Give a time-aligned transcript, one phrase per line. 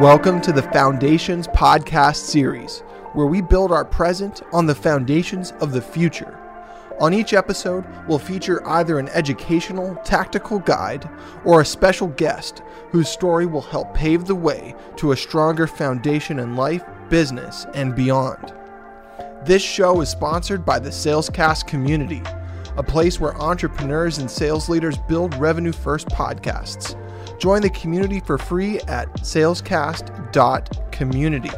[0.00, 2.78] Welcome to the Foundations Podcast series,
[3.12, 6.38] where we build our present on the foundations of the future.
[6.98, 11.06] On each episode, we'll feature either an educational, tactical guide
[11.44, 16.38] or a special guest whose story will help pave the way to a stronger foundation
[16.38, 18.54] in life, business, and beyond.
[19.44, 22.22] This show is sponsored by the Salescast community,
[22.78, 26.96] a place where entrepreneurs and sales leaders build revenue first podcasts.
[27.40, 31.50] Join the community for free at salescast.community.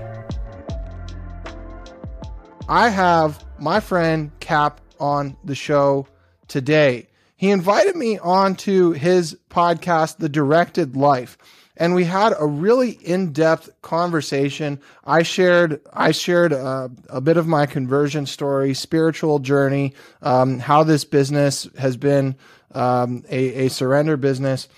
[2.69, 6.07] I have my friend Cap on the show
[6.47, 7.09] today.
[7.37, 11.37] He invited me onto his podcast, The Directed Life,
[11.77, 14.79] and we had a really in-depth conversation.
[15.05, 20.85] I shared I shared uh, a bit of my conversion story, spiritual journey, um, how
[20.85, 22.37] this business has been
[22.71, 24.69] um, a, a surrender business,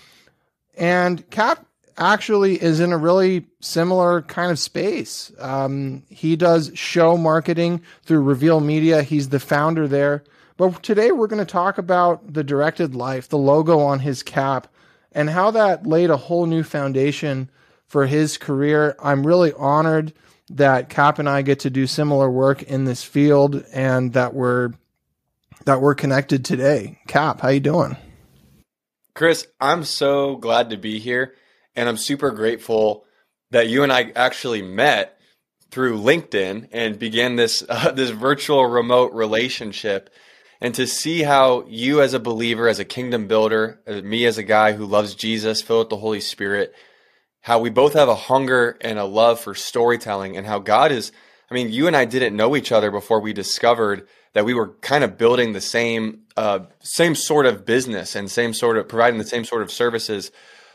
[0.76, 5.32] and Cap actually is in a really similar kind of space.
[5.38, 9.02] Um, he does show marketing through Reveal Media.
[9.02, 10.24] He's the founder there.
[10.56, 14.68] But today we're going to talk about the directed life, the logo on his cap,
[15.12, 17.50] and how that laid a whole new foundation
[17.86, 18.96] for his career.
[19.00, 20.12] I'm really honored
[20.50, 24.72] that Cap and I get to do similar work in this field and that we're
[25.64, 26.98] that we're connected today.
[27.06, 27.96] Cap, how you doing?
[29.14, 31.34] Chris, I'm so glad to be here
[31.76, 33.04] and I'm super grateful
[33.52, 35.16] that you and I actually met
[35.70, 40.10] through LinkedIn and began this uh, this virtual remote relationship
[40.60, 44.36] and to see how you as a believer as a kingdom builder as me as
[44.36, 46.74] a guy who loves Jesus filled with the Holy Spirit
[47.40, 51.12] how we both have a hunger and a love for storytelling and how God is
[51.48, 54.74] I mean you and I didn't know each other before we discovered that we were
[54.80, 59.18] kind of building the same uh, same sort of business and same sort of providing
[59.18, 60.32] the same sort of services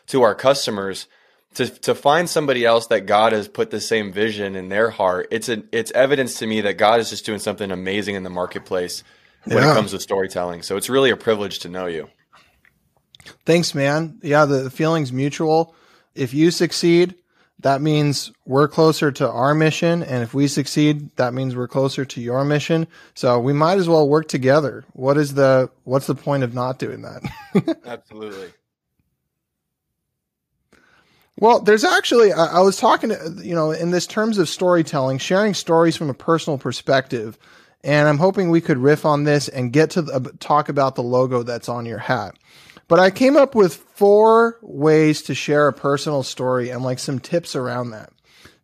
[0.07, 1.07] to our customers
[1.55, 5.27] to to find somebody else that God has put the same vision in their heart.
[5.31, 8.29] It's a it's evidence to me that God is just doing something amazing in the
[8.29, 9.03] marketplace
[9.45, 9.71] when yeah.
[9.71, 10.61] it comes to storytelling.
[10.61, 12.09] So it's really a privilege to know you.
[13.45, 14.19] Thanks, man.
[14.21, 15.75] Yeah, the, the feeling's mutual.
[16.15, 17.15] If you succeed,
[17.59, 20.01] that means we're closer to our mission.
[20.01, 22.87] And if we succeed, that means we're closer to your mission.
[23.15, 24.85] So we might as well work together.
[24.93, 27.79] What is the, what's the point of not doing that?
[27.85, 28.49] Absolutely.
[31.37, 35.17] Well, there's actually, I, I was talking to, you know, in this terms of storytelling,
[35.17, 37.37] sharing stories from a personal perspective.
[37.81, 40.95] And I'm hoping we could riff on this and get to the, uh, talk about
[40.95, 42.35] the logo that's on your hat.
[42.89, 47.19] But I came up with four ways to share a personal story and like some
[47.19, 48.11] tips around that.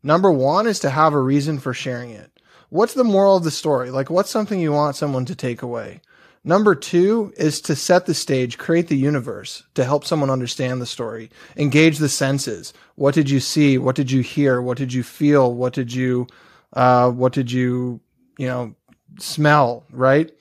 [0.02, 2.32] Number one is to have a reason for sharing it.
[2.70, 3.92] What's the moral of the story?
[3.92, 6.02] Like, what's something you want someone to take away?
[6.44, 10.88] Number two is to set the stage, create the universe to help someone understand the
[10.88, 12.74] story, engage the senses.
[12.96, 13.78] What did you see?
[13.78, 14.60] What did you hear?
[14.60, 15.54] What did you feel?
[15.54, 16.26] What did you,
[16.74, 18.00] uh, what did you,
[18.40, 18.74] you know,
[19.20, 19.86] smell?
[19.92, 20.32] Right.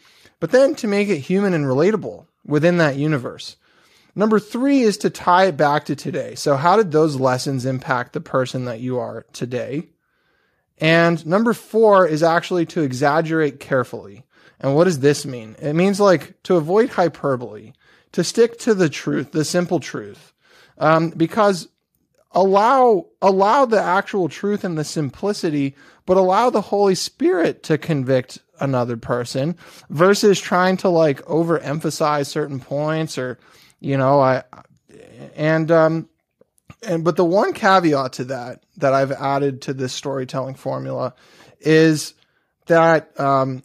[0.41, 3.57] But then to make it human and relatable within that universe.
[4.15, 6.35] Number three is to tie it back to today.
[6.35, 9.89] So how did those lessons impact the person that you are today?
[10.79, 14.25] And number four is actually to exaggerate carefully.
[14.61, 15.57] And what does this mean?
[15.61, 17.73] It means like to avoid hyperbole,
[18.13, 20.33] to stick to the truth, the simple truth,
[20.79, 21.69] um, because
[22.33, 25.77] allow allow the actual truth and the simplicity,
[26.07, 29.57] but allow the Holy Spirit to convict another person
[29.91, 33.39] versus trying to like overemphasize certain points or
[33.81, 34.43] you know I
[35.37, 36.09] and um
[36.87, 41.15] and but the one caveat to that that I've added to this storytelling formula
[41.61, 42.15] is
[42.67, 43.63] that um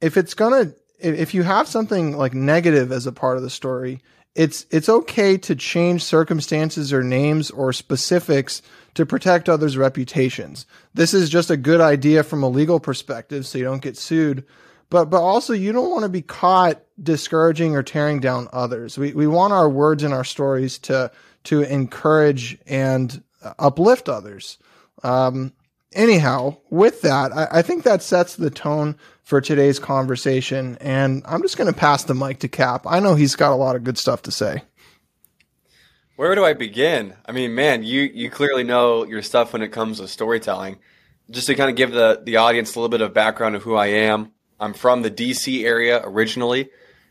[0.00, 4.02] if it's gonna if you have something like negative as a part of the story,
[4.34, 8.62] it's it's okay to change circumstances or names or specifics
[8.94, 10.66] to protect others' reputations.
[10.94, 14.44] This is just a good idea from a legal perspective, so you don't get sued.
[14.90, 18.96] But but also you don't want to be caught discouraging or tearing down others.
[18.96, 21.10] We we want our words and our stories to
[21.44, 23.22] to encourage and
[23.58, 24.58] uplift others.
[25.02, 25.52] Um,
[25.92, 30.76] anyhow, with that, I, I, think that sets the tone for today's conversation.
[30.80, 32.84] And I'm just going to pass the mic to Cap.
[32.86, 34.62] I know he's got a lot of good stuff to say.
[36.16, 37.14] Where do I begin?
[37.26, 40.78] I mean, man, you you clearly know your stuff when it comes to storytelling.
[41.30, 43.76] Just to kind of give the the audience a little bit of background of who
[43.76, 44.32] I am.
[44.60, 46.70] I'm from the DC area originally,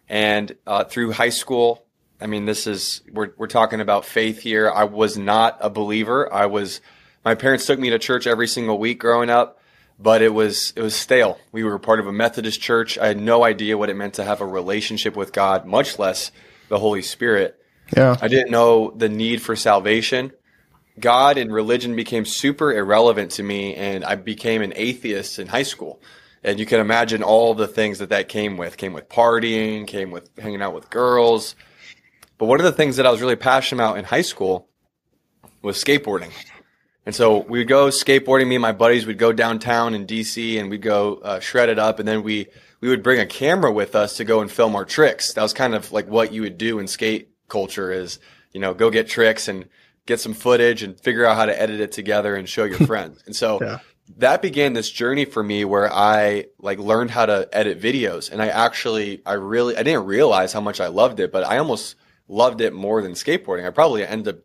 [0.09, 1.83] and uh, through high school.
[2.19, 4.71] I mean, this is we're we're talking about faith here.
[4.71, 6.31] I was not a believer.
[6.33, 6.81] I was.
[7.23, 9.59] My parents took me to church every single week growing up
[9.99, 11.39] but it was it was stale.
[11.51, 12.97] We were part of a Methodist church.
[12.97, 16.31] I had no idea what it meant to have a relationship with God, much less
[16.69, 17.59] the Holy Spirit.
[17.95, 18.17] Yeah.
[18.21, 20.33] I didn't know the need for salvation.
[20.99, 25.63] God and religion became super irrelevant to me, and I became an atheist in high
[25.63, 26.01] school.
[26.43, 28.77] And you can imagine all the things that that came with.
[28.77, 31.55] Came with partying, came with hanging out with girls.
[32.37, 34.69] But one of the things that I was really passionate about in high school
[35.61, 36.31] was skateboarding.
[37.05, 38.47] And so we would go skateboarding.
[38.47, 41.79] Me and my buddies would go downtown in DC, and we'd go uh, shred it
[41.79, 41.99] up.
[41.99, 42.47] And then we
[42.81, 45.33] we would bring a camera with us to go and film our tricks.
[45.33, 48.19] That was kind of like what you would do in skate culture is,
[48.51, 49.67] you know, go get tricks and
[50.05, 53.23] get some footage and figure out how to edit it together and show your friends.
[53.25, 53.79] And so yeah.
[54.17, 58.31] That began this journey for me where I like learned how to edit videos.
[58.31, 61.57] And I actually, I really, I didn't realize how much I loved it, but I
[61.57, 61.95] almost
[62.27, 63.65] loved it more than skateboarding.
[63.65, 64.41] I probably ended up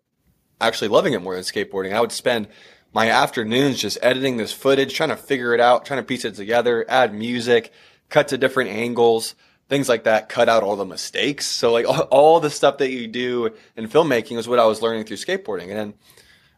[0.60, 1.92] actually loving it more than skateboarding.
[1.92, 2.48] I would spend
[2.92, 6.34] my afternoons just editing this footage, trying to figure it out, trying to piece it
[6.34, 7.72] together, add music,
[8.08, 9.34] cut to different angles,
[9.68, 11.46] things like that, cut out all the mistakes.
[11.46, 14.82] So like all, all the stuff that you do in filmmaking is what I was
[14.82, 15.68] learning through skateboarding.
[15.68, 15.94] And then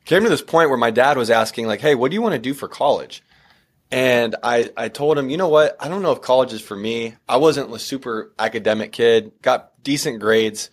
[0.04, 2.34] came to this point where my dad was asking like, Hey, what do you want
[2.34, 3.22] to do for college?
[3.90, 5.76] And I, I told him, you know what?
[5.78, 7.14] I don't know if college is for me.
[7.28, 10.70] I wasn't a super academic kid, got decent grades,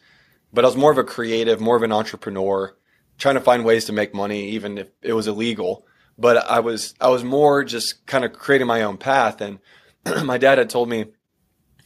[0.52, 2.76] but I was more of a creative, more of an entrepreneur,
[3.20, 5.86] trying to find ways to make money, even if it was illegal.
[6.18, 9.42] But I was, I was more just kind of creating my own path.
[9.42, 9.60] And
[10.26, 11.06] my dad had told me,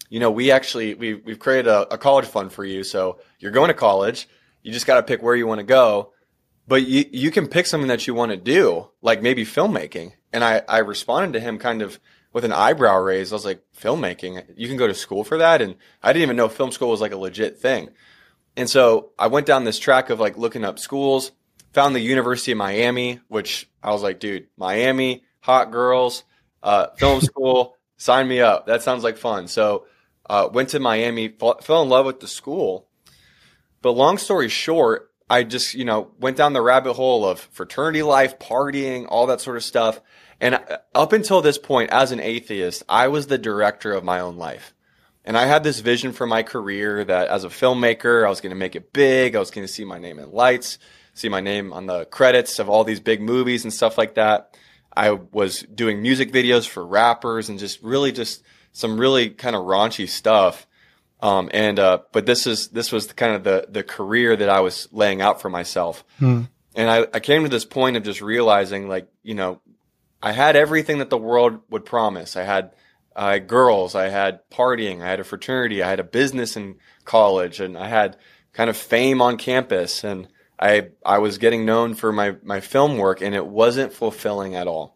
[0.09, 2.83] you know, we actually we we've created a, a college fund for you.
[2.83, 4.29] So you're going to college.
[4.63, 6.13] You just got to pick where you want to go,
[6.67, 10.13] but you you can pick something that you want to do, like maybe filmmaking.
[10.33, 11.99] And I I responded to him kind of
[12.33, 13.31] with an eyebrow raise.
[13.31, 14.45] I was like, filmmaking?
[14.55, 15.61] You can go to school for that?
[15.61, 17.89] And I didn't even know film school was like a legit thing.
[18.57, 21.31] And so I went down this track of like looking up schools,
[21.73, 26.23] found the University of Miami, which I was like, dude, Miami, hot girls,
[26.63, 28.67] uh, film school sign me up.
[28.67, 29.47] That sounds like fun.
[29.47, 29.85] So,
[30.27, 32.87] uh, went to Miami, fall, fell in love with the school.
[33.81, 38.03] But long story short, I just, you know, went down the rabbit hole of fraternity
[38.03, 39.99] life, partying, all that sort of stuff.
[40.39, 40.59] And
[40.93, 44.73] up until this point, as an atheist, I was the director of my own life.
[45.23, 48.51] And I had this vision for my career that as a filmmaker, I was going
[48.51, 49.35] to make it big.
[49.35, 50.77] I was going to see my name in lights,
[51.15, 54.55] see my name on the credits of all these big movies and stuff like that.
[54.95, 59.63] I was doing music videos for rappers and just really just some really kind of
[59.63, 60.67] raunchy stuff.
[61.21, 64.49] Um, and uh, but this is this was the, kind of the the career that
[64.49, 66.03] I was laying out for myself.
[66.19, 66.43] Hmm.
[66.75, 69.61] And I, I came to this point of just realizing, like, you know,
[70.21, 72.35] I had everything that the world would promise.
[72.35, 72.71] I had
[73.15, 76.75] uh, girls, I had partying, I had a fraternity, I had a business in
[77.05, 78.17] college, and I had
[78.51, 80.03] kind of fame on campus.
[80.03, 80.27] And
[80.59, 84.67] I I was getting known for my my film work, and it wasn't fulfilling at
[84.67, 84.94] all.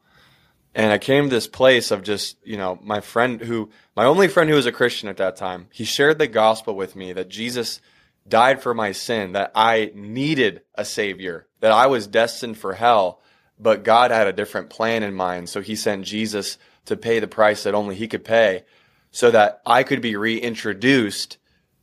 [0.75, 4.27] And I came to this place of just you know my friend who my only
[4.27, 5.67] friend who was a Christian at that time.
[5.71, 7.81] He shared the gospel with me that Jesus
[8.27, 13.21] died for my sin, that I needed a savior, that I was destined for hell,
[13.59, 15.49] but God had a different plan in mind.
[15.49, 18.63] So He sent Jesus to pay the price that only He could pay,
[19.11, 21.37] so that I could be reintroduced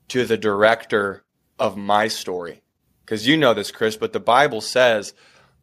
[0.08, 1.24] to the director
[1.58, 2.62] of my story
[3.06, 5.14] because you know this, Chris, but the Bible says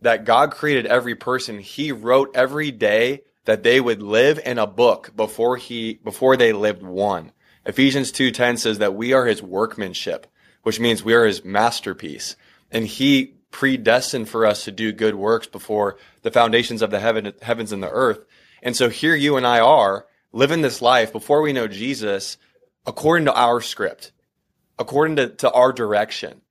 [0.04, 1.60] that God created every person.
[1.60, 6.54] He wrote every day that they would live in a book before he before they
[6.54, 7.32] lived one.
[7.66, 10.28] Ephesians 2:10 says that we are his workmanship,
[10.64, 12.36] which means we are his masterpiece.
[12.72, 17.34] And he predestined for us to do good works before the foundations of the heaven,
[17.42, 18.20] heavens and the earth.
[18.62, 22.38] And so here you and I are living this life before we know Jesus
[22.86, 24.12] according to our script,
[24.80, 26.42] according to, to our direction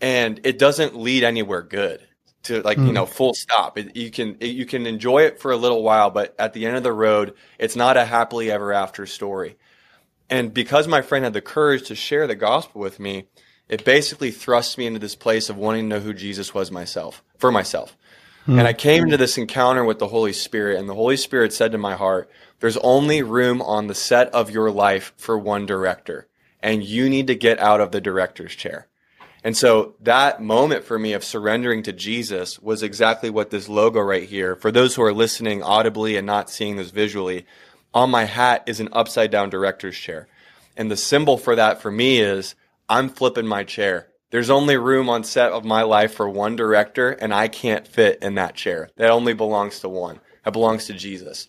[0.00, 2.06] and it doesn't lead anywhere good
[2.42, 2.82] to like mm.
[2.82, 2.94] you hmm.
[2.94, 6.10] know full stop it, you can it, you can enjoy it for a little while
[6.10, 9.56] but at the end of the road it's not a happily ever after story
[10.28, 13.26] and because my friend had the courage to share the gospel with me
[13.68, 17.22] it basically thrust me into this place of wanting to know who jesus was myself
[17.36, 17.96] for myself
[18.46, 18.58] mm.
[18.58, 21.72] and i came into this encounter with the holy spirit and the holy spirit said
[21.72, 22.30] to my heart
[22.60, 26.26] there's only room on the set of your life for one director
[26.62, 28.86] and you need to get out of the director's chair
[29.42, 34.00] and so that moment for me of surrendering to Jesus was exactly what this logo
[34.00, 37.46] right here, for those who are listening audibly and not seeing this visually,
[37.94, 40.28] on my hat is an upside down director's chair.
[40.76, 42.54] And the symbol for that for me is
[42.88, 44.08] I'm flipping my chair.
[44.30, 48.22] There's only room on set of my life for one director, and I can't fit
[48.22, 48.90] in that chair.
[48.96, 50.20] That only belongs to one.
[50.44, 51.48] That belongs to Jesus.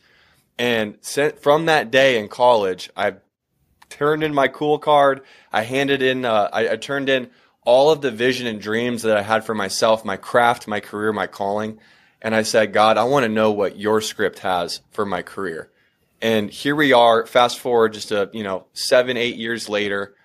[0.58, 0.98] And
[1.40, 3.16] from that day in college, I
[3.90, 5.22] turned in my cool card.
[5.52, 7.30] I handed in, uh, I, I turned in
[7.64, 11.14] all of the vision and dreams that I had for myself, my craft, my career,
[11.14, 11.80] my calling.
[12.22, 15.70] And I said, God, I want to know what your script has for my career.
[16.22, 20.16] And here we are, fast forward just a, you know, seven, eight years later.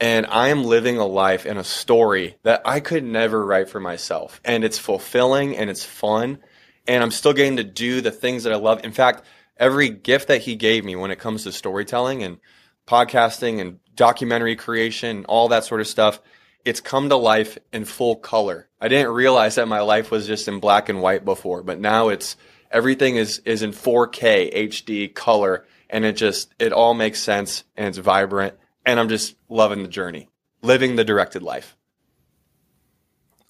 [0.00, 3.80] and I am living a life and a story that I could never write for
[3.80, 4.40] myself.
[4.44, 6.38] And it's fulfilling and it's fun.
[6.86, 8.82] And I'm still getting to do the things that I love.
[8.82, 9.24] In fact,
[9.58, 12.38] every gift that he gave me when it comes to storytelling and
[12.86, 16.20] podcasting and documentary creation, all that sort of stuff,
[16.64, 18.68] it's come to life in full color.
[18.80, 22.08] I didn't realize that my life was just in black and white before, but now
[22.08, 22.36] it's
[22.70, 27.88] everything is is in 4K HD color and it just it all makes sense and
[27.88, 28.54] it's vibrant
[28.86, 30.28] and I'm just loving the journey,
[30.62, 31.76] living the directed life.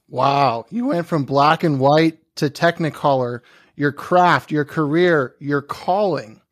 [0.08, 3.40] Wow, you went from black and white to Technicolor.
[3.76, 6.42] Your craft, your career, your calling.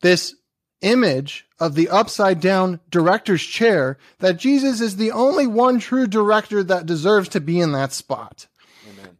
[0.00, 0.34] This
[0.80, 6.62] image of the upside down director's chair that Jesus is the only one true director
[6.62, 8.46] that deserves to be in that spot.
[8.88, 9.16] Amen.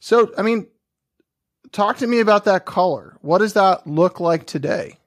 [0.00, 0.66] So, I mean,
[1.72, 3.16] talk to me about that color.
[3.20, 4.98] What does that look like today?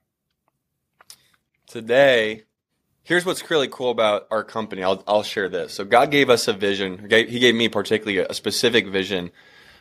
[1.70, 2.44] today,
[3.04, 4.84] here's what's really cool about our company.
[4.84, 5.74] I'll, I'll share this.
[5.74, 7.08] So God gave us a vision.
[7.10, 9.32] He gave me particularly a specific vision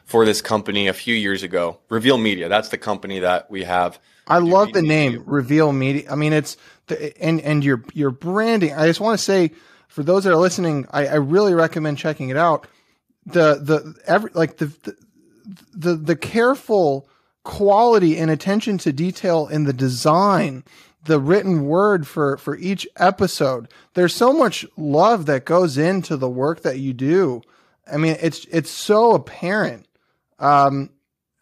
[0.08, 1.78] for this company a few years ago.
[1.90, 2.48] Reveal Media.
[2.48, 3.98] That's the company that we have.
[4.26, 5.24] I love the name Media.
[5.26, 6.10] Reveal Media.
[6.10, 8.72] I mean, it's the, and and your your branding.
[8.72, 9.52] I just want to say
[9.86, 12.66] for those that are listening, I, I really recommend checking it out.
[13.26, 14.96] The the every like the the
[15.74, 17.08] the, the careful
[17.44, 20.64] quality and attention to detail in the design
[21.04, 23.68] the written word for for each episode.
[23.94, 27.42] There's so much love that goes into the work that you do.
[27.90, 29.87] I mean, it's it's so apparent.
[30.38, 30.90] Um,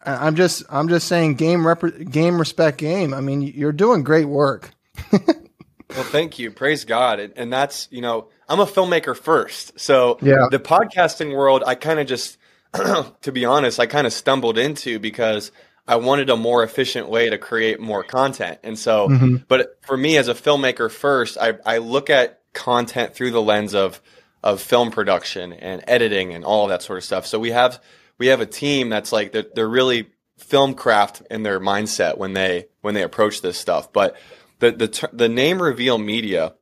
[0.01, 3.13] I'm just I'm just saying game rep- game respect game.
[3.13, 4.71] I mean, you're doing great work.
[5.11, 6.51] well, thank you.
[6.51, 7.19] Praise God.
[7.19, 9.79] And, and, that's, you know, I'm a filmmaker first.
[9.79, 10.47] So yeah.
[10.51, 12.37] the podcasting world, I kind of just,
[12.73, 15.51] to be honest, I kind of stumbled into because
[15.87, 18.59] I wanted a more efficient way to create more content.
[18.63, 19.35] And so, mm-hmm.
[19.47, 23.73] but for me as a filmmaker first, I, I look at content through the lens
[23.73, 24.01] of,
[24.43, 27.25] of film production and editing and all that sort of stuff.
[27.25, 27.81] So we have,
[28.17, 32.33] we have a team that's like, they're, they're really film craft in their mindset when
[32.33, 33.91] they, when they approach this stuff.
[33.91, 34.15] But
[34.59, 36.53] the, the, the name reveal media,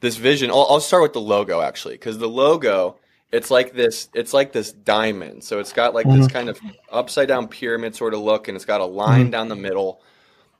[0.00, 2.98] this vision, I'll, I'll start with the logo actually, because the logo,
[3.32, 6.20] it's like this it's like this diamond so it's got like mm-hmm.
[6.20, 9.30] this kind of upside down pyramid sort of look and it's got a line mm-hmm.
[9.30, 10.00] down the middle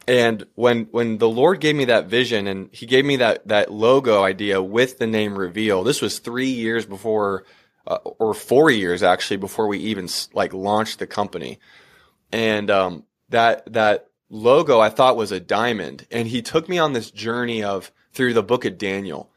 [0.09, 3.73] and when when the lord gave me that vision and he gave me that that
[3.73, 7.45] logo idea with the name reveal this was 3 years before
[7.87, 11.59] uh, or 4 years actually before we even like launched the company
[12.33, 16.93] and um, that that logo I thought was a diamond and he took me on
[16.93, 19.31] this journey of through the book of Daniel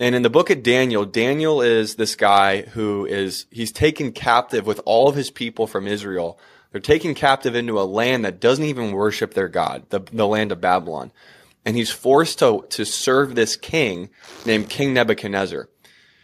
[0.00, 4.64] and in the book of Daniel, Daniel is this guy who is, he's taken captive
[4.64, 6.38] with all of his people from Israel.
[6.70, 10.52] They're taken captive into a land that doesn't even worship their God, the, the land
[10.52, 11.10] of Babylon.
[11.64, 14.10] And he's forced to, to serve this king
[14.46, 15.68] named King Nebuchadnezzar.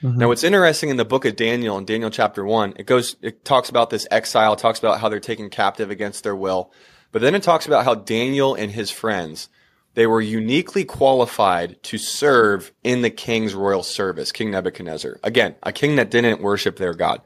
[0.04, 0.18] Mm-hmm.
[0.18, 3.42] Now, what's interesting in the book of Daniel, in Daniel chapter one, it goes, it
[3.42, 6.70] talks about this exile, talks about how they're taken captive against their will.
[7.11, 9.49] But then it talks about how Daniel and his friends,
[9.94, 15.20] they were uniquely qualified to serve in the king's royal service, King Nebuchadnezzar.
[15.23, 17.23] Again, a king that didn't worship their God.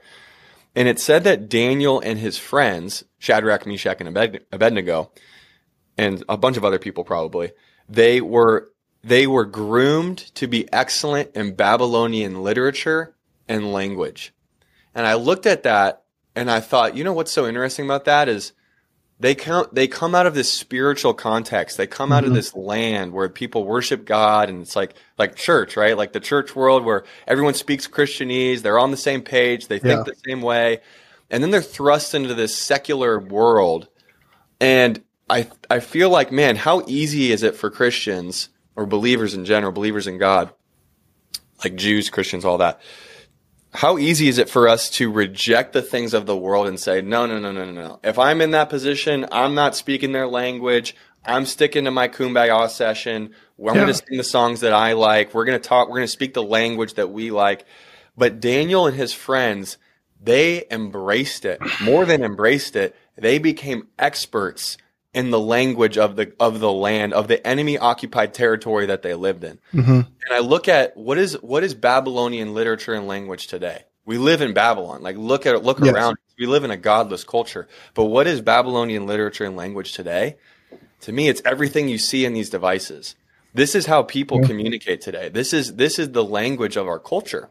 [0.76, 4.16] And it said that Daniel and his friends, Shadrach, Meshach, and
[4.52, 5.10] Abednego,
[5.96, 7.50] and a bunch of other people probably,
[7.88, 8.70] they were
[9.02, 13.14] they were groomed to be excellent in Babylonian literature
[13.48, 14.34] and language.
[14.94, 16.02] And I looked at that
[16.34, 18.52] and I thought, you know what's so interesting about that is
[19.20, 22.30] they come they come out of this spiritual context they come out mm-hmm.
[22.30, 26.20] of this land where people worship god and it's like like church right like the
[26.20, 30.02] church world where everyone speaks christianese they're on the same page they think yeah.
[30.04, 30.80] the same way
[31.30, 33.88] and then they're thrust into this secular world
[34.60, 39.44] and i i feel like man how easy is it for christians or believers in
[39.44, 40.50] general believers in god
[41.62, 42.80] like jews christians all that
[43.72, 47.02] how easy is it for us to reject the things of the world and say,
[47.02, 48.00] no, no, no, no, no, no.
[48.02, 50.96] If I'm in that position, I'm not speaking their language.
[51.24, 53.34] I'm sticking to my kumbaya session.
[53.58, 53.74] I'm yeah.
[53.74, 55.34] going to sing the songs that I like.
[55.34, 55.88] We're going to talk.
[55.88, 57.66] We're going to speak the language that we like.
[58.16, 59.76] But Daniel and his friends,
[60.20, 62.96] they embraced it more than embraced it.
[63.16, 64.78] They became experts
[65.18, 69.14] in the language of the of the land of the enemy occupied territory that they
[69.14, 69.58] lived in.
[69.74, 69.90] Mm-hmm.
[69.90, 73.82] And I look at what is what is Babylonian literature and language today.
[74.04, 75.02] We live in Babylon.
[75.02, 75.92] Like look at look yes.
[75.92, 76.18] around.
[76.38, 77.66] We live in a godless culture.
[77.94, 80.36] But what is Babylonian literature and language today?
[81.00, 83.16] To me, it's everything you see in these devices.
[83.52, 85.30] This is how people communicate today.
[85.30, 87.48] This is this is the language of our culture.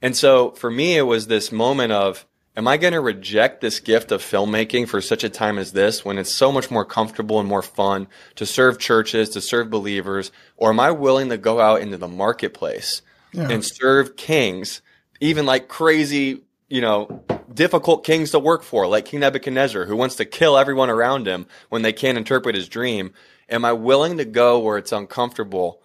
[0.00, 2.24] And so for me, it was this moment of
[2.56, 6.04] am I going to reject this gift of filmmaking for such a time as this
[6.04, 10.30] when it's so much more comfortable and more fun to serve churches, to serve believers?
[10.56, 13.48] Or am I willing to go out into the marketplace yeah.
[13.48, 14.82] and serve kings,
[15.20, 20.16] even like crazy, you know, difficult kings to work for, like King Nebuchadnezzar, who wants
[20.16, 23.12] to kill everyone around him when they can't interpret his dream?
[23.48, 25.82] Am I willing to go where it's uncomfortable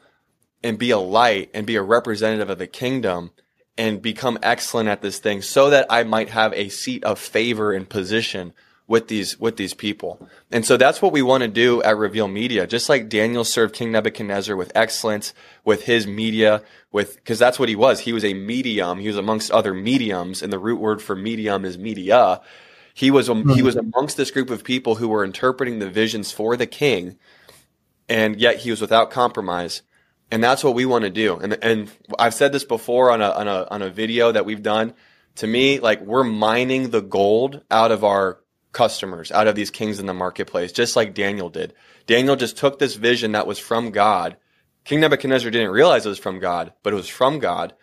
[0.64, 3.32] and be a light and be a representative of the kingdom?
[3.78, 7.72] And become excellent at this thing so that I might have a seat of favor
[7.72, 8.54] and position
[8.88, 10.28] with these with these people.
[10.52, 12.66] And so that's what we want to do at Reveal Media.
[12.66, 15.34] Just like Daniel served King Nebuchadnezzar with excellence
[15.66, 18.00] with his media with because that's what he was.
[18.02, 19.00] He was a medium.
[19.00, 22.42] He was amongst other mediums and the root word for medium is media.
[22.94, 23.52] He was mm-hmm.
[23.52, 27.18] he was amongst this group of people who were interpreting the visions for the king
[28.10, 29.82] and yet he was without compromise
[30.32, 31.38] and that's what we want to do.
[31.38, 34.64] And and I've said this before on a on a on a video that we've
[34.64, 34.94] done.
[35.36, 38.40] To me, like we're mining the gold out of our
[38.72, 41.74] customers, out of these kings in the marketplace, just like Daniel did.
[42.08, 44.38] Daniel just took this vision that was from God.
[44.84, 47.74] King Nebuchadnezzar didn't realize it was from God, but it was from God.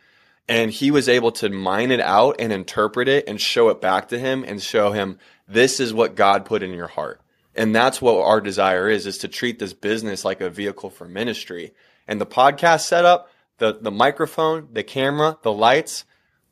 [0.48, 4.08] And he was able to mine it out and interpret it and show it back
[4.08, 7.20] to him and show him this is what God put in your heart.
[7.54, 11.06] And that's what our desire is, is to treat this business like a vehicle for
[11.06, 11.72] ministry
[12.06, 16.04] and the podcast setup, the, the microphone, the camera, the lights,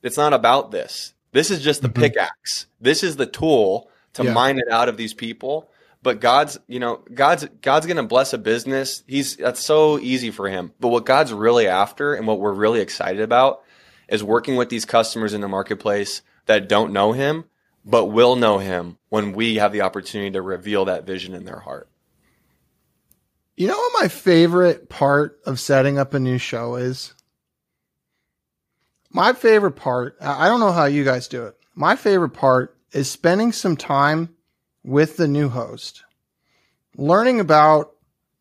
[0.02, 1.14] it's not about this.
[1.32, 2.02] This is just the mm-hmm.
[2.02, 2.66] pickaxe.
[2.80, 4.32] This is the tool to yeah.
[4.32, 5.70] mine it out of these people.
[6.02, 9.04] But God's, you know, God's God's going to bless a business.
[9.06, 10.72] He's that's so easy for him.
[10.80, 13.62] But what God's really after and what we're really excited about
[14.08, 17.44] is working with these customers in the marketplace that don't know him
[17.84, 21.58] but will know him when we have the opportunity to reveal that vision in their
[21.58, 21.88] heart.
[23.56, 27.14] You know what my favorite part of setting up a new show is?
[29.10, 31.56] My favorite part, I don't know how you guys do it.
[31.74, 34.34] My favorite part is spending some time
[34.82, 36.02] with the new host,
[36.96, 37.92] learning about,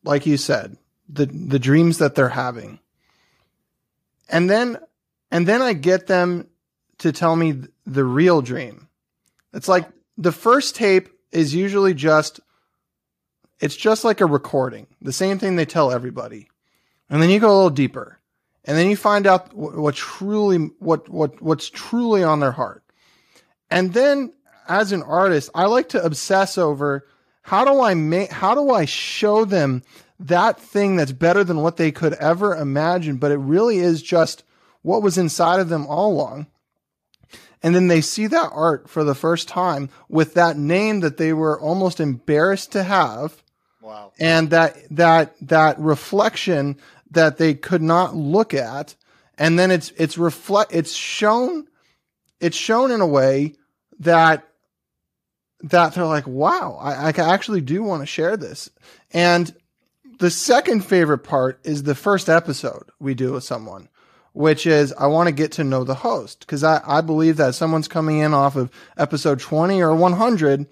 [0.03, 0.77] like you said,
[1.09, 2.79] the, the dreams that they're having.
[4.29, 4.77] And then,
[5.29, 6.47] and then I get them
[6.99, 8.87] to tell me the real dream.
[9.53, 12.39] It's like the first tape is usually just
[13.61, 16.49] it's just like a recording, the same thing they tell everybody.
[17.09, 18.19] And then you go a little deeper,
[18.65, 22.83] and then you find out what, truly what what what's truly on their heart.
[23.69, 24.33] And then
[24.67, 27.07] as an artist, I like to obsess over
[27.43, 29.83] how do I make how do I show them
[30.19, 34.43] that thing that's better than what they could ever imagine, but it really is just
[34.81, 36.47] what was inside of them all along.
[37.63, 41.31] And then they see that art for the first time with that name that they
[41.31, 43.43] were almost embarrassed to have
[43.81, 44.13] Wow.
[44.19, 46.77] And that that that reflection
[47.11, 48.95] that they could not look at,
[49.37, 51.67] and then it's it's reflect it's shown
[52.39, 53.55] it's shown in a way
[53.99, 54.47] that
[55.63, 58.69] that they're like, wow, I, I actually do want to share this.
[59.11, 59.53] And
[60.19, 63.89] the second favorite part is the first episode we do with someone,
[64.33, 67.55] which is I want to get to know the host because I, I believe that
[67.55, 70.67] someone's coming in off of episode 20 or 100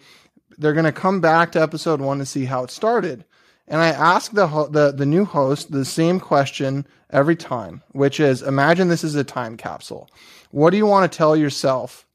[0.59, 3.25] they're going to come back to episode one to see how it started.
[3.67, 8.19] And I ask the, ho- the the new host the same question every time, which
[8.19, 10.09] is: Imagine this is a time capsule.
[10.51, 12.05] What do you want to tell yourself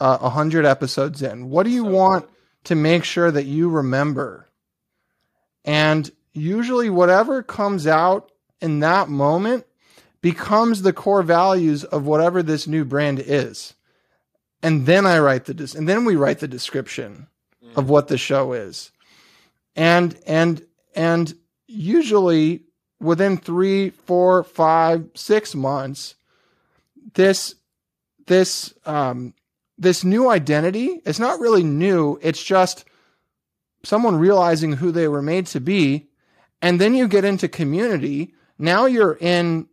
[0.00, 1.50] uh, a uh, hundred episodes in?
[1.50, 2.34] What do you so want cool.
[2.64, 4.48] to make sure that you remember?
[5.64, 9.66] And usually, whatever comes out in that moment
[10.20, 13.74] becomes the core values of whatever this new brand is.
[14.64, 17.28] And then I write the des- and then we write the description
[17.76, 18.90] of what the show is.
[19.76, 21.34] And and and
[21.66, 22.64] usually
[23.00, 26.14] within three, four, five, six months,
[27.14, 27.54] this
[28.26, 29.34] this um,
[29.76, 32.18] this new identity is not really new.
[32.22, 32.84] It's just
[33.84, 36.08] someone realizing who they were made to be,
[36.60, 38.34] and then you get into community.
[38.58, 39.68] Now you're in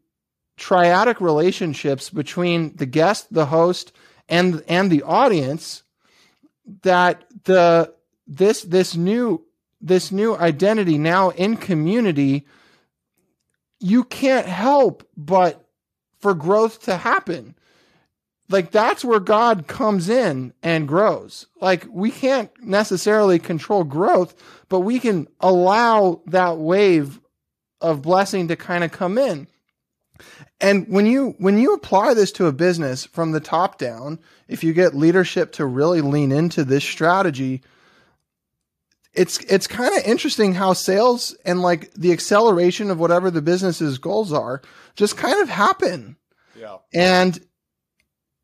[0.58, 3.92] triadic relationships between the guest, the host,
[4.30, 5.84] and and the audience
[6.84, 7.94] that the
[8.28, 9.46] this this new
[9.82, 12.46] this new identity now in community
[13.80, 15.68] you can't help but
[16.20, 17.56] for growth to happen.
[18.50, 21.46] Like that's where god comes in and grows.
[21.62, 24.36] Like we can't necessarily control growth
[24.70, 27.20] but we can allow that wave
[27.82, 29.48] of blessing to kind of come in
[30.62, 34.64] and when you when you apply this to a business from the top down, if
[34.64, 37.62] you get leadership to really lean into this strategy,
[39.14, 43.98] it's it's kind of interesting how sales and like the acceleration of whatever the business's
[43.98, 44.62] goals are
[44.96, 46.18] just kind of happen.
[46.58, 46.78] Yeah.
[46.94, 47.40] And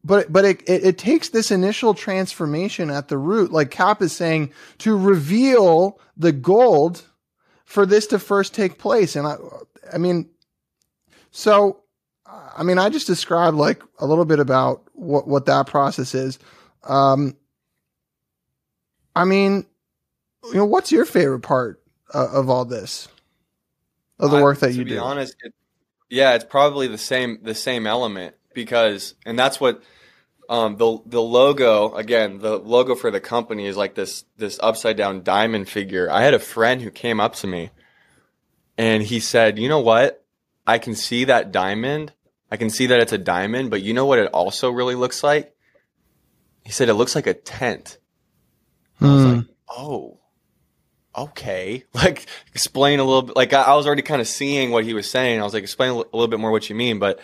[0.03, 4.11] but but it, it, it takes this initial transformation at the root, like Cap is
[4.11, 7.03] saying, to reveal the gold
[7.65, 9.15] for this to first take place.
[9.15, 9.37] And I,
[9.93, 10.29] I mean,
[11.31, 11.81] so,
[12.25, 16.37] I mean, I just described like a little bit about what what that process is.
[16.83, 17.35] Um,
[19.15, 19.65] I mean,
[20.45, 21.81] you know, what's your favorite part
[22.13, 23.07] uh, of all this,
[24.19, 24.99] of the work that I, you do?
[24.99, 25.53] honest, it,
[26.09, 29.81] yeah, it's probably the same the same element because, and that's what
[30.49, 32.39] um, the the logo again.
[32.39, 36.09] The logo for the company is like this this upside down diamond figure.
[36.11, 37.69] I had a friend who came up to me,
[38.77, 40.20] and he said, "You know what?
[40.67, 42.13] I can see that diamond.
[42.49, 45.23] I can see that it's a diamond, but you know what it also really looks
[45.23, 45.55] like."
[46.63, 47.97] He said, "It looks like a tent."
[48.99, 49.35] I was Hmm.
[49.37, 50.17] like, "Oh."
[51.13, 54.85] okay like explain a little bit like i, I was already kind of seeing what
[54.85, 57.19] he was saying i was like explain a little bit more what you mean but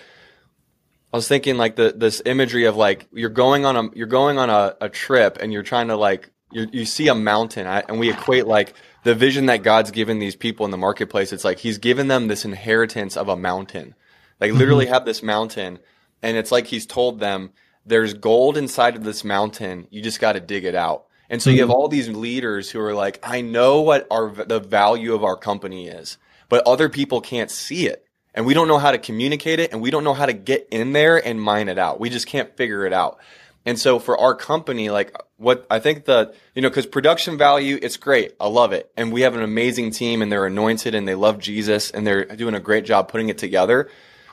[1.13, 4.37] i was thinking like the this imagery of like you're going on a you're going
[4.37, 7.83] on a, a trip and you're trying to like you you see a mountain I,
[7.87, 11.45] and we equate like the vision that god's given these people in the marketplace it's
[11.45, 13.95] like he's given them this inheritance of a mountain
[14.39, 14.57] they mm-hmm.
[14.57, 15.79] literally have this mountain
[16.21, 17.51] and it's like he's told them
[17.85, 21.49] there's gold inside of this mountain you just got to dig it out and so
[21.49, 21.75] you have mm-hmm.
[21.75, 25.87] all these leaders who are like, I know what our the value of our company
[25.87, 28.05] is, but other people can't see it.
[28.33, 30.67] And we don't know how to communicate it and we don't know how to get
[30.71, 31.99] in there and mine it out.
[31.99, 33.19] We just can't figure it out.
[33.67, 37.77] And so for our company, like what I think the, you know, cause production value,
[37.81, 38.33] it's great.
[38.39, 38.89] I love it.
[38.95, 42.23] And we have an amazing team and they're anointed and they love Jesus and they're
[42.23, 43.89] doing a great job putting it together.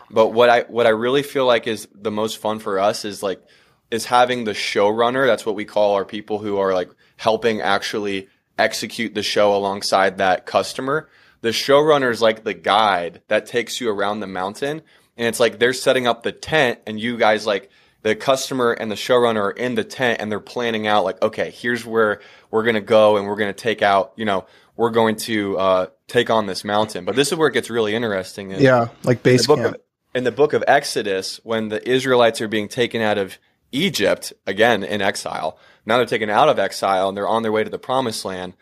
[0.09, 3.25] But what I, what I really feel like is the most fun for us is
[3.25, 3.43] like,
[3.91, 5.27] is having the showrunner.
[5.27, 10.19] That's what we call our people who are like helping actually execute the show alongside
[10.19, 11.09] that customer.
[11.41, 14.83] The showrunner is like the guide that takes you around the mountain.
[15.17, 17.69] And it's like they're setting up the tent and you guys like
[18.05, 21.51] the customer and the showrunner are in the tent and they're planning out like, okay,
[21.51, 24.45] here's where we're going to go and we're going to take out, you know,
[24.77, 27.07] we're going to uh, take on this mountain.
[27.07, 28.51] But this is where it gets really interesting.
[28.51, 29.77] is Yeah, like in base the camp.
[29.77, 29.81] of
[30.15, 33.39] in the book of Exodus, when the Israelites are being taken out of
[33.73, 37.65] Egypt, again in exile, now they're taken out of exile and they're on their way
[37.65, 38.53] to the promised land.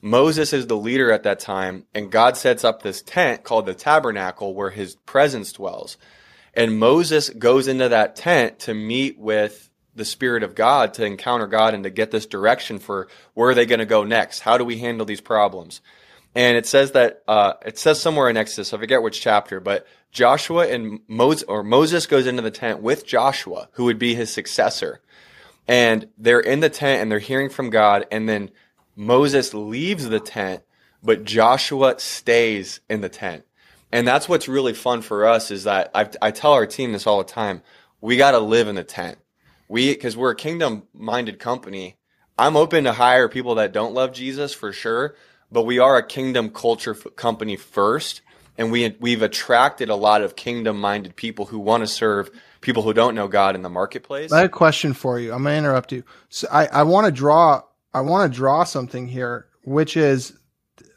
[0.00, 3.74] Moses is the leader at that time, and God sets up this tent called the
[3.74, 5.98] tabernacle where his presence dwells.
[6.56, 11.46] And Moses goes into that tent to meet with the Spirit of God to encounter
[11.46, 14.40] God and to get this direction for where are they going to go next?
[14.40, 15.80] How do we handle these problems?
[16.34, 19.86] And it says that uh, it says somewhere in Exodus, I forget which chapter, but
[20.12, 24.30] Joshua and Moses or Moses goes into the tent with Joshua, who would be his
[24.30, 25.00] successor.
[25.66, 28.50] And they're in the tent and they're hearing from God, and then
[28.94, 30.62] Moses leaves the tent,
[31.02, 33.45] but Joshua stays in the tent.
[33.96, 37.06] And that's what's really fun for us is that I, I tell our team this
[37.06, 37.62] all the time.
[38.02, 39.16] We got to live in the tent.
[39.68, 41.96] We, cause we're a kingdom minded company.
[42.36, 45.16] I'm open to hire people that don't love Jesus for sure,
[45.50, 48.20] but we are a kingdom culture f- company first.
[48.58, 52.28] And we, we've attracted a lot of kingdom minded people who want to serve
[52.60, 54.30] people who don't know God in the marketplace.
[54.30, 55.32] I have a question for you.
[55.32, 56.04] I'm going to interrupt you.
[56.28, 57.62] So I, I want to draw,
[57.94, 60.34] I want to draw something here, which is,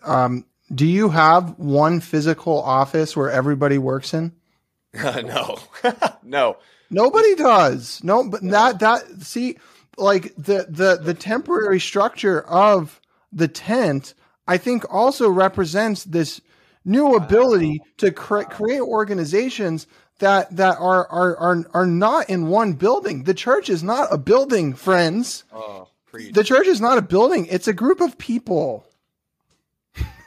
[0.04, 4.34] um, do you have one physical office where everybody works in?
[4.93, 5.60] no,
[6.23, 6.58] no.
[6.89, 8.03] Nobody does.
[8.03, 9.58] No, but that that see,
[9.97, 12.99] like the the the temporary structure of
[13.32, 14.15] the tent,
[14.47, 16.41] I think also represents this
[16.84, 19.86] new ability to cre- create organizations
[20.19, 23.23] that that are are are are not in one building.
[23.23, 25.43] The church is not a building, friends.
[25.53, 25.88] Oh.
[26.12, 27.45] The church is not a building.
[27.45, 28.88] It's a group of people.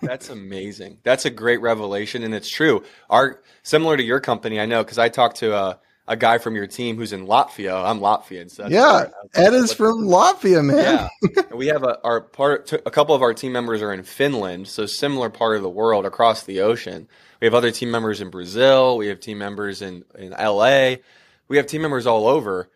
[0.02, 0.98] That's amazing.
[1.04, 2.82] That's a great revelation, and it's true.
[3.08, 6.56] Our similar to your company, I know because I talked to a, a guy from
[6.56, 7.84] your team who's in Latvia.
[7.84, 11.08] I'm Latvian, so that's Yeah, Ed is from Latvia, man.
[11.22, 12.72] Yeah, we have a our part.
[12.72, 16.04] A couple of our team members are in Finland, so similar part of the world
[16.04, 17.08] across the ocean.
[17.40, 18.96] We have other team members in Brazil.
[18.96, 21.00] We have team members in in L.A.
[21.46, 22.68] We have team members all over.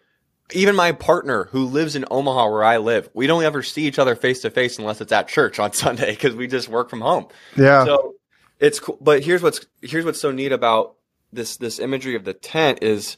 [0.53, 3.99] Even my partner who lives in Omaha, where I live, we don't ever see each
[3.99, 7.01] other face to face unless it's at church on Sunday because we just work from
[7.01, 7.27] home.
[7.57, 7.85] Yeah.
[7.85, 8.15] So
[8.61, 8.99] it's cool.
[9.01, 10.97] But here's what's here's what's so neat about
[11.33, 13.17] this this imagery of the tent is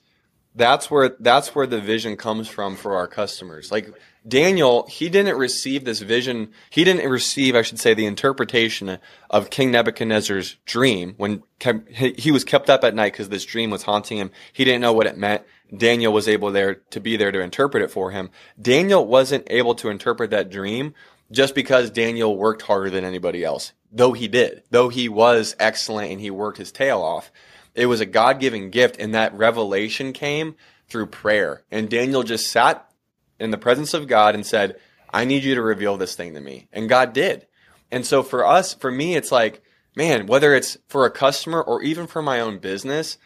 [0.55, 3.71] that's where that's where the vision comes from for our customers.
[3.71, 3.91] Like
[4.27, 6.51] Daniel, he didn't receive this vision.
[6.71, 8.99] He didn't receive, I should say, the interpretation
[9.31, 11.43] of King Nebuchadnezzar's dream when
[11.91, 14.31] he he was kept up at night because this dream was haunting him.
[14.53, 15.45] He didn't know what it meant.
[15.77, 18.31] Daniel was able there to be there to interpret it for him.
[18.61, 20.95] Daniel wasn't able to interpret that dream
[21.31, 26.11] just because Daniel worked harder than anybody else, though he did, though he was excellent
[26.11, 27.31] and he worked his tail off.
[27.75, 30.57] It was a God given gift, and that revelation came
[30.89, 31.65] through prayer.
[31.71, 32.91] And Daniel just sat
[33.39, 36.41] in the presence of God and said, I need you to reveal this thing to
[36.41, 36.69] me.
[36.73, 37.47] And God did.
[37.91, 39.63] And so for us, for me, it's like,
[39.95, 43.19] man, whether it's for a customer or even for my own business,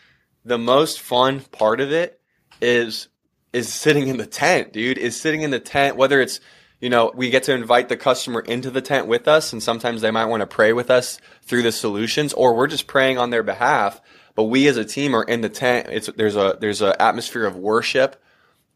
[0.44, 2.20] the most fun part of it
[2.62, 3.08] is
[3.52, 4.96] is sitting in the tent, dude.
[4.96, 6.40] Is sitting in the tent, whether it's
[6.82, 10.00] you know, we get to invite the customer into the tent with us, and sometimes
[10.00, 13.30] they might want to pray with us through the solutions, or we're just praying on
[13.30, 14.00] their behalf.
[14.34, 15.88] But we as a team are in the tent.
[15.90, 18.20] It's there's a there's an atmosphere of worship,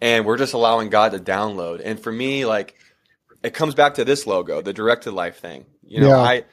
[0.00, 1.80] and we're just allowing God to download.
[1.84, 2.76] And for me, like,
[3.42, 5.66] it comes back to this logo, the directed life thing.
[5.82, 6.20] You know, Yeah.
[6.20, 6.44] I.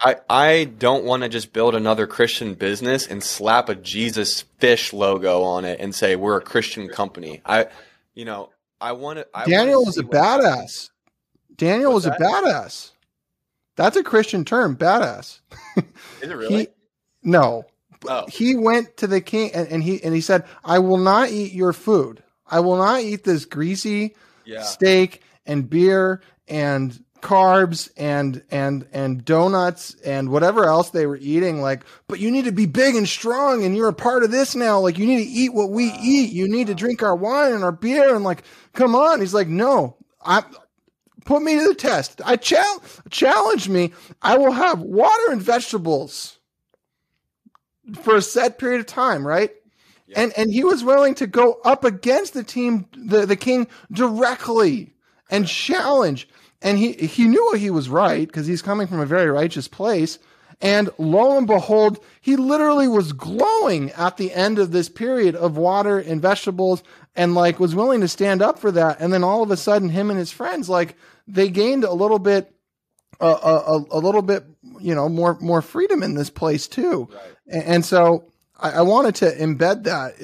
[0.00, 4.92] I, I don't want to just build another Christian business and slap a Jesus fish
[4.92, 7.42] logo on it and say we're a Christian company.
[7.44, 7.66] I,
[8.14, 9.26] you know, I want to.
[9.34, 10.90] I Daniel was a badass.
[11.54, 12.92] Daniel was a badass.
[13.76, 15.40] That's a Christian term, badass.
[15.76, 15.84] Is
[16.22, 16.58] it really?
[16.58, 16.68] He,
[17.22, 17.64] no,
[18.08, 21.30] oh, he went to the king and, and he and he said, "I will not
[21.30, 22.22] eat your food.
[22.46, 24.62] I will not eat this greasy yeah.
[24.62, 31.60] steak and beer and carbs and and and donuts and whatever else they were eating
[31.60, 34.54] like but you need to be big and strong and you're a part of this
[34.54, 34.80] now.
[34.80, 36.32] Like you need to eat what we eat.
[36.32, 39.20] You need to drink our wine and our beer and like come on.
[39.20, 40.42] He's like no i
[41.24, 42.20] put me to the test.
[42.24, 43.92] I chal- challenge me.
[44.22, 46.38] I will have water and vegetables
[48.02, 49.50] for a set period of time right?
[50.06, 50.22] Yeah.
[50.22, 54.92] and and he was willing to go up against the team the, the king directly
[55.30, 56.28] and challenge
[56.62, 60.18] and he he knew he was right because he's coming from a very righteous place.
[60.62, 65.56] And lo and behold he literally was glowing at the end of this period of
[65.56, 66.82] water and vegetables
[67.16, 69.00] and like was willing to stand up for that.
[69.00, 70.96] And then all of a sudden him and his friends like
[71.26, 72.54] they gained a little bit
[73.20, 74.44] uh, a, a, a little bit
[74.80, 77.08] you know more more freedom in this place too.
[77.10, 77.22] Right.
[77.46, 78.24] and, and so
[78.58, 80.20] I, I wanted to embed that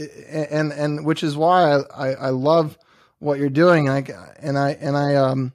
[0.50, 2.76] and and which is why I, I, I love
[3.20, 3.88] what you're doing.
[3.88, 5.52] And I and I and I um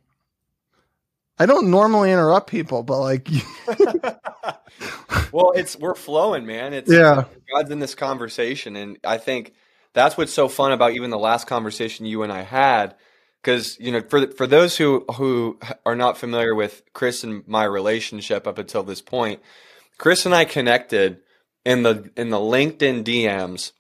[1.41, 3.27] I don't normally interrupt people but like
[5.32, 6.73] well, it's we're flowing, man.
[6.73, 7.25] It's Yeah.
[7.54, 9.54] God's in this conversation, and I think
[9.93, 12.95] that's what's so fun about even the last conversation you and I had.
[13.41, 17.63] Because you know, for for those who who are not familiar with Chris and my
[17.63, 19.41] relationship up until this point,
[19.97, 21.19] Chris and I connected
[21.65, 23.71] in the in the LinkedIn DMs,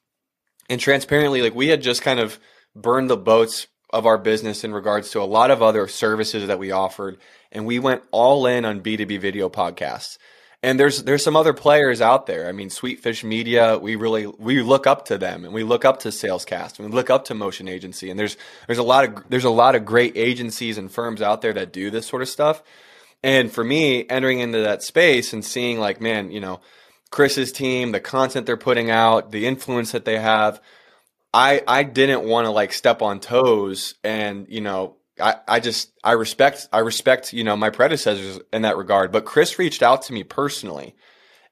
[0.69, 2.39] and transparently, like we had just kind of
[2.75, 6.57] burned the boats of our business in regards to a lot of other services that
[6.57, 7.17] we offered,
[7.51, 10.17] and we went all in on B two B video podcasts.
[10.63, 12.47] And there's there's some other players out there.
[12.47, 16.01] I mean, Sweetfish Media, we really we look up to them, and we look up
[16.01, 18.37] to Salescast, and we look up to Motion Agency, and there's
[18.67, 21.73] there's a lot of there's a lot of great agencies and firms out there that
[21.73, 22.61] do this sort of stuff.
[23.23, 26.59] And for me, entering into that space and seeing like, man, you know,
[27.11, 30.61] Chris's team, the content they're putting out, the influence that they have,
[31.33, 35.91] I I didn't want to like step on toes and you know I, I just
[36.03, 40.01] I respect I respect you know my predecessors in that regard but Chris reached out
[40.03, 40.95] to me personally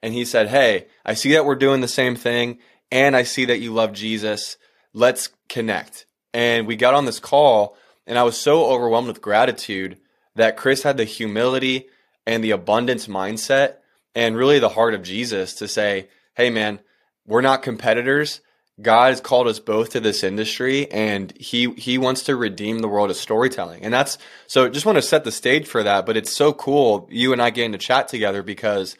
[0.01, 2.59] and he said hey I see that we're doing the same thing
[2.91, 4.57] and I see that you love Jesus.
[4.93, 6.07] Let's connect.
[6.33, 7.77] And we got on this call
[8.07, 9.99] and I was so overwhelmed with gratitude
[10.35, 11.87] that Chris had the humility
[12.25, 13.75] and the abundance mindset
[14.15, 16.79] and really the heart of Jesus to say hey man
[17.25, 18.41] we're not competitors
[18.81, 22.87] God has called us both to this industry and he he wants to redeem the
[22.87, 23.83] world of storytelling.
[23.83, 27.07] And that's so just want to set the stage for that, but it's so cool
[27.11, 28.95] you and I getting to chat together because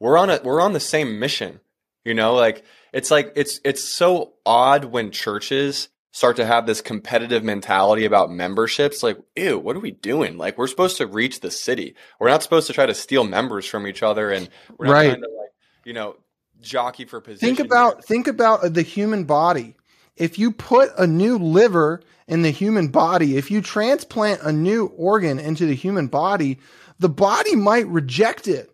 [0.00, 1.60] we're on a we're on the same mission.
[2.04, 6.80] You know, like it's like it's it's so odd when churches start to have this
[6.80, 11.38] competitive mentality about memberships like ew what are we doing like we're supposed to reach
[11.38, 14.86] the city we're not supposed to try to steal members from each other and we're
[14.86, 15.10] not Right.
[15.10, 15.50] trying to like
[15.84, 16.16] you know
[16.60, 17.66] jockey for position think here.
[17.66, 19.74] about think about the human body
[20.16, 24.86] if you put a new liver in the human body if you transplant a new
[24.96, 26.58] organ into the human body
[26.98, 28.70] the body might reject it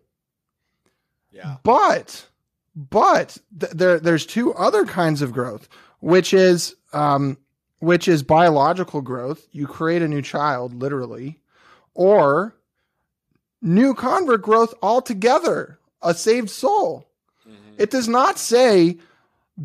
[1.30, 2.26] yeah but
[2.74, 5.68] but th- there there's two other kinds of growth
[6.00, 7.36] which is um
[7.78, 11.38] which is biological growth you create a new child literally
[11.94, 12.54] or
[13.62, 17.08] new convert growth altogether a saved soul.
[17.78, 18.98] It does not say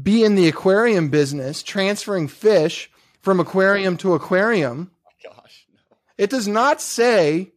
[0.02, 5.98] be in the aquarium business transferring fish from aquarium to aquarium oh gosh no.
[6.18, 7.52] it does not say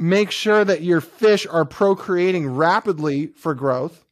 [0.00, 4.04] make sure that your fish are procreating rapidly for growth.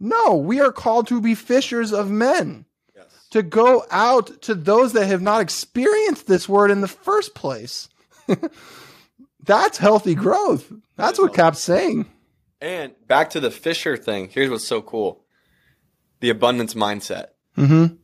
[0.00, 2.64] No, we are called to be fishers of men,
[2.96, 7.34] yes to go out to those that have not experienced this word in the first
[7.34, 7.88] place.
[9.44, 10.72] That's healthy growth.
[10.96, 12.06] That's what Cap's saying.
[12.60, 14.28] And back to the Fisher thing.
[14.30, 15.24] Here's what's so cool.
[16.20, 17.28] the abundance mindset.
[17.56, 17.94] Mm-hmm.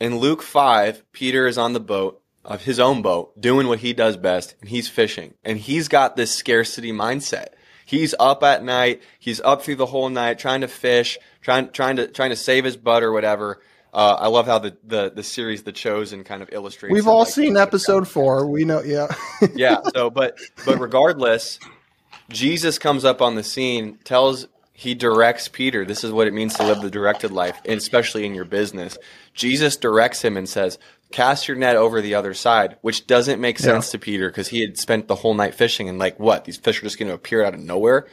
[0.00, 3.92] In Luke 5, Peter is on the boat of his own boat doing what he
[3.92, 7.48] does best and he's fishing and he's got this scarcity mindset.
[7.84, 11.96] He's up at night, he's up through the whole night trying to fish, trying trying
[11.96, 13.60] to trying to save his butt or whatever.
[13.92, 16.92] Uh, I love how the, the the series The Chosen kind of illustrates.
[16.92, 18.46] We've all like, seen episode 4.
[18.46, 19.08] We know yeah.
[19.54, 19.80] yeah.
[19.92, 21.58] So, but but regardless,
[22.30, 25.84] Jesus comes up on the scene, tells he directs Peter.
[25.84, 28.96] This is what it means to live the directed life, especially in your business.
[29.34, 30.78] Jesus directs him and says,
[31.12, 33.92] "Cast your net over the other side," which doesn't make sense Yeah.
[33.92, 36.44] to Peter because he had spent the whole night fishing and like, what?
[36.44, 38.06] These fish are just going to appear out of nowhere.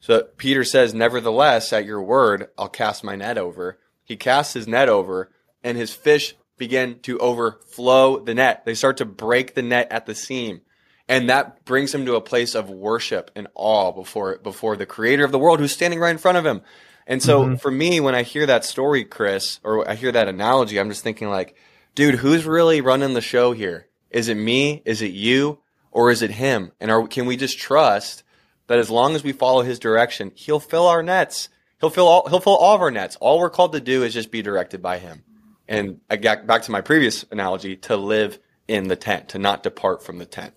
[0.00, 4.68] So Peter says, "Nevertheless, at your word, I'll cast my net over." He casts his
[4.68, 5.30] net over,
[5.62, 8.64] and his fish begin to overflow the net.
[8.64, 10.60] They start to break the net at the seam
[11.08, 15.24] and that brings him to a place of worship and awe before before the creator
[15.24, 16.62] of the world who's standing right in front of him.
[17.06, 17.54] And so mm-hmm.
[17.56, 21.02] for me when i hear that story chris or i hear that analogy i'm just
[21.02, 21.54] thinking like
[21.94, 23.88] dude who's really running the show here?
[24.10, 24.82] Is it me?
[24.84, 25.58] Is it you?
[25.90, 26.72] Or is it him?
[26.80, 28.22] And are, can we just trust
[28.66, 31.48] that as long as we follow his direction he'll fill our nets.
[31.80, 33.16] He'll fill all he'll fill all of our nets.
[33.16, 35.24] All we're called to do is just be directed by him.
[35.68, 39.62] And I got back to my previous analogy to live in the tent to not
[39.62, 40.54] depart from the tent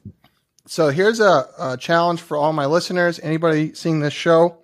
[0.68, 3.20] So here's a, a challenge for all my listeners.
[3.22, 4.58] Anybody seeing this show?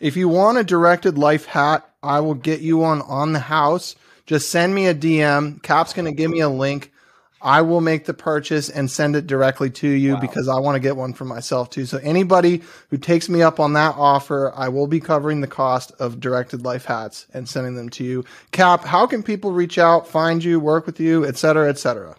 [0.00, 3.96] If you want a directed life hat, I will get you one on the house.
[4.26, 5.62] Just send me a DM.
[5.62, 6.92] Kap's going to give me a link.
[7.40, 10.80] I will make the purchase and send it directly to you because I want to
[10.80, 11.86] get one for myself too.
[11.86, 15.92] So anybody who takes me up on that offer, I will be covering the cost
[16.00, 18.24] of directed life hats and sending them to you.
[18.50, 22.16] Kap, how can people reach out, find you, work with you, et cetera, et cetera?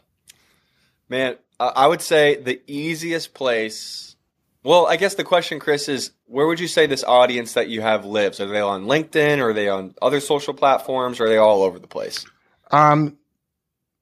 [1.10, 4.16] Man, I I would say the easiest place.
[4.64, 7.82] Well, I guess the question, Chris, is where would you say this audience that you
[7.82, 8.40] have lives?
[8.40, 9.40] Are they on LinkedIn?
[9.40, 11.20] Or are they on other social platforms?
[11.20, 12.26] Or are they all over the place?
[12.70, 13.18] Um,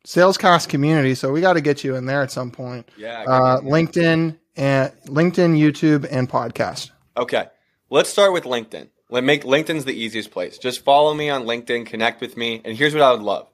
[0.05, 1.15] Salescast community.
[1.15, 2.89] So we got to get you in there at some point.
[2.97, 3.23] Yeah.
[3.27, 6.89] Uh, LinkedIn and LinkedIn, YouTube, and podcast.
[7.15, 7.45] Okay.
[7.89, 8.89] Let's start with LinkedIn.
[9.09, 10.57] Let make LinkedIn's the easiest place.
[10.57, 13.47] Just follow me on LinkedIn, connect with me, and here's what I would love.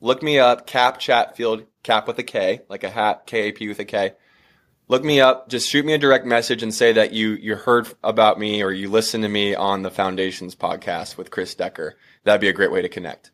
[0.00, 3.66] Look me up, Kap Chatfield, Kap with a K, like a hat, K A P
[3.66, 4.12] with a K.
[4.86, 7.88] Look me up, just shoot me a direct message and say that you you heard
[8.04, 11.96] about me or you listened to me on the Foundations podcast with Chris Decker.
[12.22, 13.32] That'd be a great way to connect.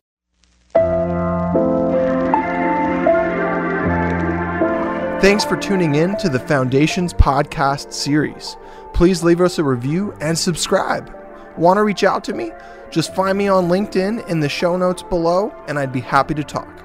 [5.21, 8.57] Thanks for tuning in to the Foundations podcast series.
[8.93, 11.15] Please leave us a review and subscribe.
[11.57, 12.51] Want to reach out to me?
[12.91, 16.43] Just find me on LinkedIn in the show notes below, and I'd be happy to
[16.43, 16.84] talk.